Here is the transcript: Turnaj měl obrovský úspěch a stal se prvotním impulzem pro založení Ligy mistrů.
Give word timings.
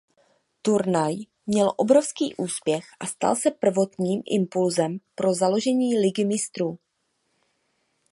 Turnaj 0.61 1.15
měl 1.45 1.73
obrovský 1.77 2.35
úspěch 2.35 2.85
a 2.99 3.05
stal 3.05 3.35
se 3.35 3.51
prvotním 3.51 4.21
impulzem 4.25 4.97
pro 5.15 5.33
založení 5.33 5.97
Ligy 5.99 6.25
mistrů. 6.25 6.79